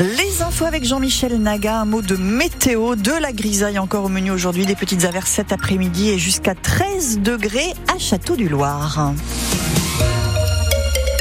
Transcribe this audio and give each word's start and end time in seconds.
Les 0.00 0.40
infos 0.40 0.64
avec 0.64 0.82
Jean-Michel 0.82 1.36
Naga, 1.36 1.80
un 1.80 1.84
mot 1.84 2.00
de 2.00 2.16
météo, 2.16 2.96
de 2.96 3.12
la 3.12 3.32
grisaille 3.32 3.78
encore 3.78 4.06
au 4.06 4.08
menu 4.08 4.30
aujourd'hui, 4.30 4.64
des 4.64 4.74
petites 4.74 5.04
averses 5.04 5.30
cet 5.30 5.52
après-midi 5.52 6.08
et 6.08 6.18
jusqu'à 6.18 6.54
13 6.54 7.18
degrés 7.18 7.74
à 7.94 7.98
Château 7.98 8.34
du 8.34 8.48
Loir. 8.48 9.12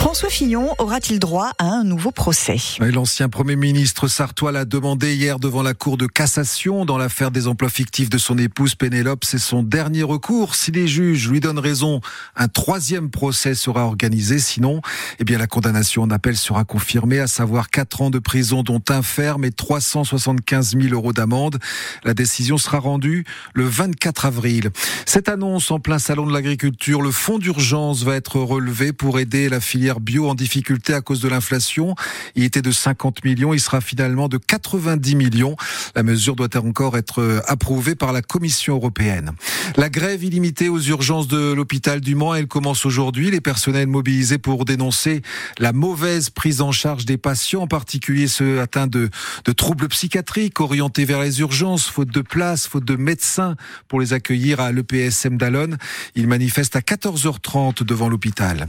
François 0.00 0.30
Fillon 0.30 0.74
aura-t-il 0.78 1.18
droit 1.18 1.50
à 1.58 1.66
un 1.66 1.84
nouveau 1.84 2.10
procès? 2.10 2.56
L'ancien 2.80 3.28
Premier 3.28 3.54
ministre 3.54 4.08
Sartois 4.08 4.50
l'a 4.50 4.64
demandé 4.64 5.14
hier 5.14 5.38
devant 5.38 5.62
la 5.62 5.74
Cour 5.74 5.98
de 5.98 6.06
cassation 6.06 6.86
dans 6.86 6.96
l'affaire 6.96 7.30
des 7.30 7.46
emplois 7.46 7.68
fictifs 7.68 8.08
de 8.08 8.16
son 8.16 8.38
épouse 8.38 8.74
Pénélope. 8.74 9.26
C'est 9.26 9.38
son 9.38 9.62
dernier 9.62 10.02
recours. 10.02 10.54
Si 10.54 10.70
les 10.70 10.88
juges 10.88 11.28
lui 11.28 11.40
donnent 11.40 11.58
raison, 11.58 12.00
un 12.34 12.48
troisième 12.48 13.10
procès 13.10 13.54
sera 13.54 13.84
organisé. 13.84 14.38
Sinon, 14.38 14.80
eh 15.18 15.24
bien, 15.24 15.36
la 15.36 15.46
condamnation 15.46 16.02
en 16.02 16.10
appel 16.10 16.34
sera 16.34 16.64
confirmée, 16.64 17.20
à 17.20 17.26
savoir 17.26 17.68
4 17.68 18.00
ans 18.00 18.10
de 18.10 18.18
prison 18.18 18.62
dont 18.62 18.82
un 18.88 19.02
ferme 19.02 19.44
et 19.44 19.52
375 19.52 20.78
000 20.80 20.94
euros 20.94 21.12
d'amende. 21.12 21.58
La 22.04 22.14
décision 22.14 22.56
sera 22.56 22.78
rendue 22.78 23.26
le 23.52 23.64
24 23.66 24.24
avril. 24.24 24.70
Cette 25.04 25.28
annonce 25.28 25.70
en 25.70 25.78
plein 25.78 25.98
salon 25.98 26.26
de 26.26 26.32
l'agriculture, 26.32 27.02
le 27.02 27.10
fonds 27.10 27.38
d'urgence 27.38 28.02
va 28.02 28.16
être 28.16 28.36
relevé 28.36 28.94
pour 28.94 29.18
aider 29.18 29.50
la 29.50 29.60
filière 29.60 29.89
bio 29.98 30.28
en 30.28 30.36
difficulté 30.36 30.94
à 30.94 31.00
cause 31.00 31.20
de 31.20 31.28
l'inflation. 31.28 31.96
Il 32.36 32.44
était 32.44 32.62
de 32.62 32.70
50 32.70 33.24
millions, 33.24 33.52
il 33.52 33.60
sera 33.60 33.80
finalement 33.80 34.28
de 34.28 34.38
90 34.38 35.16
millions. 35.16 35.56
La 35.96 36.04
mesure 36.04 36.36
doit 36.36 36.56
encore 36.56 36.96
être 36.96 37.42
approuvée 37.48 37.96
par 37.96 38.12
la 38.12 38.22
Commission 38.22 38.74
européenne. 38.76 39.32
La 39.76 39.88
grève 39.88 40.22
illimitée 40.22 40.68
aux 40.68 40.80
urgences 40.80 41.26
de 41.26 41.52
l'hôpital 41.52 42.00
du 42.00 42.14
Mans, 42.14 42.34
elle 42.34 42.46
commence 42.46 42.86
aujourd'hui. 42.86 43.30
Les 43.30 43.40
personnels 43.40 43.88
mobilisés 43.88 44.38
pour 44.38 44.64
dénoncer 44.64 45.22
la 45.58 45.72
mauvaise 45.72 46.30
prise 46.30 46.60
en 46.60 46.72
charge 46.72 47.06
des 47.06 47.16
patients, 47.16 47.62
en 47.62 47.66
particulier 47.66 48.28
ceux 48.28 48.60
atteints 48.60 48.86
de, 48.86 49.08
de 49.44 49.52
troubles 49.52 49.88
psychiatriques, 49.88 50.60
orientés 50.60 51.04
vers 51.04 51.20
les 51.20 51.40
urgences, 51.40 51.86
faute 51.86 52.10
de 52.10 52.20
place, 52.20 52.66
faute 52.66 52.84
de 52.84 52.96
médecins 52.96 53.56
pour 53.88 54.00
les 54.00 54.12
accueillir 54.12 54.60
à 54.60 54.72
l'EPSM 54.72 55.36
d'Alonne. 55.36 55.78
Ils 56.14 56.26
manifestent 56.26 56.76
à 56.76 56.80
14h30 56.80 57.84
devant 57.84 58.08
l'hôpital. 58.08 58.68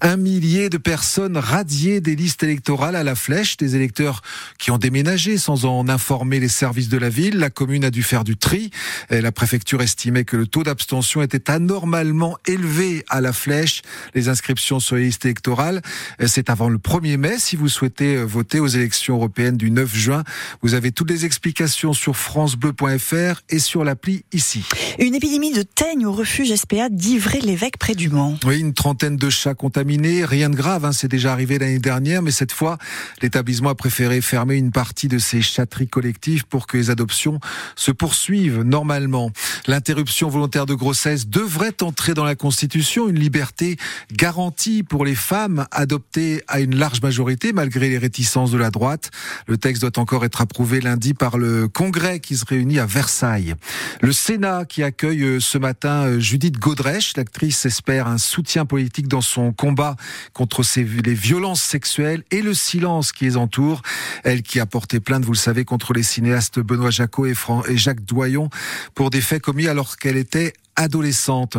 Un 0.00 0.16
millier 0.16 0.61
de 0.68 0.78
personnes 0.78 1.36
radiées 1.36 2.00
des 2.00 2.16
listes 2.16 2.42
électorales 2.42 2.96
à 2.96 3.02
la 3.02 3.14
flèche, 3.14 3.56
des 3.56 3.76
électeurs 3.76 4.22
qui 4.58 4.70
ont 4.70 4.78
déménagé 4.78 5.38
sans 5.38 5.64
en 5.64 5.88
informer 5.88 6.40
les 6.40 6.48
services 6.48 6.88
de 6.88 6.98
la 6.98 7.08
ville. 7.08 7.38
La 7.38 7.50
commune 7.50 7.84
a 7.84 7.90
dû 7.90 8.02
faire 8.02 8.24
du 8.24 8.36
tri. 8.36 8.70
La 9.10 9.32
préfecture 9.32 9.82
estimait 9.82 10.24
que 10.24 10.36
le 10.36 10.46
taux 10.46 10.62
d'abstention 10.62 11.22
était 11.22 11.50
anormalement 11.50 12.36
élevé 12.46 13.04
à 13.08 13.20
la 13.20 13.32
flèche. 13.32 13.82
Les 14.14 14.28
inscriptions 14.28 14.80
sur 14.80 14.96
les 14.96 15.04
listes 15.04 15.24
électorales, 15.24 15.82
c'est 16.26 16.50
avant 16.50 16.68
le 16.68 16.78
1er 16.78 17.16
mai. 17.16 17.38
Si 17.38 17.56
vous 17.56 17.68
souhaitez 17.68 18.16
voter 18.16 18.60
aux 18.60 18.66
élections 18.66 19.16
européennes 19.16 19.56
du 19.56 19.70
9 19.70 19.94
juin, 19.94 20.24
vous 20.62 20.74
avez 20.74 20.92
toutes 20.92 21.10
les 21.10 21.24
explications 21.24 21.92
sur 21.92 22.16
francebleu.fr 22.16 23.42
et 23.48 23.58
sur 23.58 23.84
l'appli 23.84 24.24
ici. 24.32 24.64
Une 24.98 25.14
épidémie 25.14 25.52
de 25.52 25.62
teigne 25.62 26.06
au 26.06 26.12
refuge 26.12 26.54
SPA 26.54 26.88
d'Ivray-l'Évêque 26.88 27.78
près 27.78 27.94
du 27.94 28.08
Mans. 28.08 28.38
Oui, 28.44 28.60
une 28.60 28.74
trentaine 28.74 29.16
de 29.16 29.30
chats 29.30 29.54
contaminés. 29.54 30.24
Rien 30.24 30.50
de 30.52 30.56
grave, 30.56 30.84
hein, 30.84 30.92
c'est 30.92 31.08
déjà 31.08 31.32
arrivé 31.32 31.58
l'année 31.58 31.80
dernière, 31.80 32.22
mais 32.22 32.30
cette 32.30 32.52
fois, 32.52 32.78
l'établissement 33.20 33.70
a 33.70 33.74
préféré 33.74 34.20
fermer 34.20 34.54
une 34.54 34.70
partie 34.70 35.08
de 35.08 35.18
ses 35.18 35.42
chatteries 35.42 35.88
collectives 35.88 36.44
pour 36.46 36.66
que 36.66 36.76
les 36.76 36.90
adoptions 36.90 37.40
se 37.74 37.90
poursuivent 37.90 38.62
normalement. 38.62 39.32
L'interruption 39.66 40.28
volontaire 40.28 40.66
de 40.66 40.74
grossesse 40.74 41.26
devrait 41.26 41.82
entrer 41.82 42.14
dans 42.14 42.24
la 42.24 42.34
Constitution, 42.34 43.08
une 43.08 43.18
liberté 43.18 43.76
garantie 44.12 44.82
pour 44.82 45.04
les 45.04 45.14
femmes 45.14 45.66
adoptées 45.70 46.42
à 46.46 46.60
une 46.60 46.76
large 46.76 47.02
majorité, 47.02 47.52
malgré 47.52 47.88
les 47.88 47.98
réticences 47.98 48.50
de 48.50 48.58
la 48.58 48.70
droite. 48.70 49.10
Le 49.46 49.56
texte 49.56 49.82
doit 49.82 49.98
encore 49.98 50.24
être 50.24 50.40
approuvé 50.40 50.80
lundi 50.80 51.14
par 51.14 51.38
le 51.38 51.68
Congrès 51.68 52.20
qui 52.20 52.36
se 52.36 52.44
réunit 52.44 52.78
à 52.78 52.86
Versailles. 52.86 53.54
Le 54.00 54.12
Sénat 54.12 54.64
qui 54.66 54.82
accueille 54.82 55.22
euh, 55.22 55.40
ce 55.40 55.58
matin 55.58 56.06
euh, 56.06 56.20
Judith 56.20 56.58
Godrèche, 56.58 57.16
l'actrice 57.16 57.64
espère 57.66 58.06
un 58.06 58.18
soutien 58.18 58.66
politique 58.66 59.08
dans 59.08 59.20
son 59.20 59.52
combat 59.52 59.96
contre 60.32 60.41
ces, 60.62 60.84
les 60.84 61.14
violences 61.14 61.62
sexuelles 61.62 62.22
et 62.30 62.42
le 62.42 62.54
silence 62.54 63.12
qui 63.12 63.24
les 63.24 63.36
entoure. 63.36 63.82
Elle 64.24 64.42
qui 64.42 64.60
a 64.60 64.66
porté 64.66 65.00
plainte, 65.00 65.24
vous 65.24 65.32
le 65.32 65.38
savez, 65.38 65.64
contre 65.64 65.92
les 65.92 66.02
cinéastes 66.02 66.60
Benoît 66.60 66.90
Jacot 66.90 67.26
et, 67.26 67.34
et 67.68 67.76
Jacques 67.76 68.04
Doyon 68.04 68.50
pour 68.94 69.10
des 69.10 69.20
faits 69.20 69.42
commis 69.42 69.68
alors 69.68 69.96
qu'elle 69.96 70.16
était 70.16 70.52
adolescente. 70.76 71.58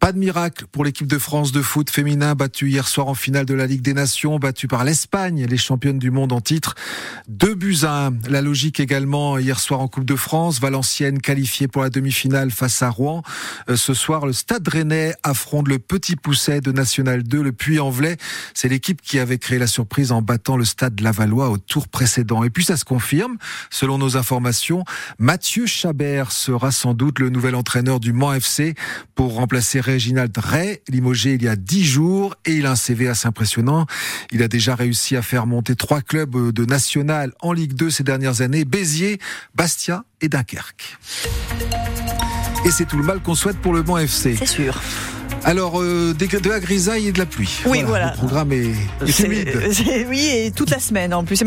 Pas 0.00 0.12
de 0.12 0.18
miracle 0.18 0.66
pour 0.70 0.84
l'équipe 0.84 1.06
de 1.06 1.18
France 1.18 1.52
de 1.52 1.62
foot 1.62 1.90
féminin 1.90 2.34
battue 2.34 2.68
hier 2.68 2.88
soir 2.88 3.08
en 3.08 3.14
finale 3.14 3.46
de 3.46 3.54
la 3.54 3.66
Ligue 3.66 3.82
des 3.82 3.94
Nations, 3.94 4.38
battue 4.38 4.68
par 4.68 4.84
l'Espagne, 4.84 5.46
les 5.46 5.56
championnes 5.56 5.98
du 5.98 6.10
monde 6.10 6.32
en 6.32 6.40
titre. 6.40 6.74
Deux 7.28 7.54
buts 7.54 7.78
à 7.82 8.06
un. 8.06 8.14
La 8.28 8.42
logique 8.42 8.80
également 8.80 9.38
hier 9.38 9.60
soir 9.60 9.80
en 9.80 9.88
Coupe 9.88 10.04
de 10.04 10.16
France. 10.16 10.60
Valenciennes 10.60 11.20
qualifiée 11.20 11.68
pour 11.68 11.82
la 11.82 11.90
demi-finale 11.90 12.50
face 12.50 12.82
à 12.82 12.90
Rouen. 12.90 13.22
Euh, 13.68 13.76
ce 13.76 13.94
soir, 13.94 14.26
le 14.26 14.32
Stade 14.32 14.66
Rennais 14.66 15.14
affronte 15.22 15.68
le 15.68 15.78
Petit 15.78 16.16
Pousset 16.16 16.60
de 16.60 16.72
National 16.72 17.22
2, 17.22 17.42
le 17.42 17.52
Puy-en-Velay. 17.52 18.16
C'est 18.54 18.68
l'équipe 18.68 19.00
qui 19.00 19.18
avait 19.18 19.38
créé 19.38 19.58
la 19.58 19.66
surprise 19.66 20.12
en 20.12 20.22
battant 20.22 20.56
le 20.56 20.64
Stade 20.64 21.00
Lavallois 21.00 21.50
au 21.50 21.58
tour 21.58 21.88
précédent. 21.88 22.42
Et 22.42 22.50
puis 22.50 22.64
ça 22.64 22.76
se 22.76 22.84
confirme, 22.84 23.36
selon 23.70 23.98
nos 23.98 24.16
informations, 24.16 24.84
Mathieu 25.18 25.66
Chabert 25.66 26.32
sera 26.32 26.72
sans 26.72 26.94
doute 26.94 27.18
le 27.20 27.30
nouvel 27.30 27.54
entraîneur 27.54 28.00
du 28.00 28.12
Mans 28.12 28.32
FC 28.32 28.47
pour 29.14 29.34
remplacer 29.34 29.80
Réginald 29.80 30.36
Ray, 30.36 30.80
limogé 30.88 31.34
il 31.34 31.42
y 31.42 31.48
a 31.48 31.56
dix 31.56 31.84
jours, 31.84 32.34
et 32.44 32.52
il 32.52 32.66
a 32.66 32.72
un 32.72 32.76
CV 32.76 33.08
assez 33.08 33.26
impressionnant. 33.26 33.86
Il 34.30 34.42
a 34.42 34.48
déjà 34.48 34.74
réussi 34.74 35.16
à 35.16 35.22
faire 35.22 35.46
monter 35.46 35.76
trois 35.76 36.00
clubs 36.00 36.52
de 36.52 36.64
national 36.64 37.32
en 37.40 37.52
Ligue 37.52 37.74
2 37.74 37.90
ces 37.90 38.04
dernières 38.04 38.40
années, 38.40 38.64
Béziers, 38.64 39.18
Bastia 39.54 40.04
et 40.20 40.28
Dunkerque. 40.28 40.98
Et 42.64 42.70
c'est 42.70 42.84
tout 42.84 42.96
le 42.96 43.04
mal 43.04 43.20
qu'on 43.20 43.34
souhaite 43.34 43.58
pour 43.58 43.72
le 43.72 43.82
Mans 43.82 43.98
FC. 43.98 44.36
C'est 44.36 44.46
sûr. 44.46 44.80
Alors, 45.44 45.80
euh, 45.80 46.14
de 46.14 46.48
la 46.48 46.60
grisaille 46.60 47.08
et 47.08 47.12
de 47.12 47.18
la 47.18 47.26
pluie. 47.26 47.60
Oui, 47.66 47.82
voilà. 47.82 48.10
Le 48.10 48.16
programme 48.16 48.52
est, 48.52 48.72
est 49.06 49.18
humide. 49.20 49.48
Oui, 50.08 50.28
et 50.32 50.50
toute 50.50 50.70
la 50.70 50.78
semaine 50.78 51.14
en 51.14 51.24
plus. 51.24 51.42